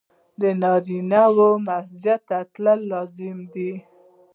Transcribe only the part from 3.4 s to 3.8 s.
دي.